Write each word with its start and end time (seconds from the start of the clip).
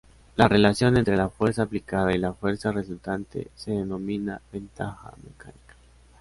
La 0.35 0.47
relación 0.47 0.97
entre 0.97 1.15
la 1.15 1.29
"fuerza 1.29 1.61
aplicada" 1.61 2.11
y 2.11 2.17
la 2.17 2.33
"fuerza 2.33 2.71
resultante" 2.71 3.51
se 3.53 3.69
denomina 3.69 4.41
"ventaja 4.51 5.13
mecánica". 5.23 5.75